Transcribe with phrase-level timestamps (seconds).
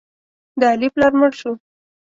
[0.59, 1.51] د علي پلار مړ شو.